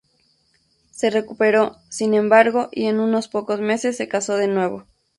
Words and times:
Se 0.89 1.11
recuperó, 1.11 1.77
sin 1.91 2.15
embargo, 2.15 2.69
y 2.71 2.85
en 2.87 2.99
unos 2.99 3.27
pocos 3.27 3.59
meses 3.61 3.97
se 3.97 4.07
casó 4.07 4.35
de 4.35 4.47
nuevo. 4.47 4.87